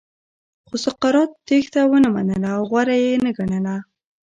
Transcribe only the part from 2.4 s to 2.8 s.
او